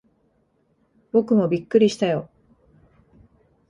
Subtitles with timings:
[1.11, 2.27] 僕もびっくりしたよ。